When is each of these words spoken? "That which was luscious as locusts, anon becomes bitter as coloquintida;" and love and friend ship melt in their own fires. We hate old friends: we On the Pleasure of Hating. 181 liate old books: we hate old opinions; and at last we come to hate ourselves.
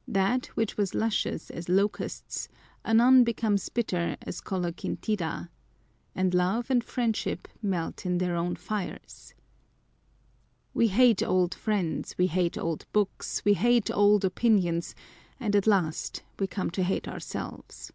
"That 0.06 0.44
which 0.48 0.76
was 0.76 0.94
luscious 0.94 1.48
as 1.48 1.70
locusts, 1.70 2.50
anon 2.84 3.24
becomes 3.24 3.70
bitter 3.70 4.18
as 4.20 4.42
coloquintida;" 4.42 5.48
and 6.14 6.34
love 6.34 6.70
and 6.70 6.84
friend 6.84 7.16
ship 7.16 7.48
melt 7.62 8.04
in 8.04 8.18
their 8.18 8.36
own 8.36 8.56
fires. 8.56 9.32
We 10.74 10.88
hate 10.88 11.22
old 11.22 11.54
friends: 11.54 12.14
we 12.18 12.24
On 12.24 12.28
the 12.28 12.28
Pleasure 12.28 12.40
of 12.40 12.42
Hating. 12.42 12.62
181 12.62 12.68
liate 12.68 12.68
old 12.68 12.92
books: 12.92 13.42
we 13.46 13.54
hate 13.54 13.90
old 13.90 14.24
opinions; 14.26 14.94
and 15.40 15.56
at 15.56 15.66
last 15.66 16.24
we 16.38 16.46
come 16.46 16.70
to 16.72 16.82
hate 16.82 17.08
ourselves. 17.08 17.90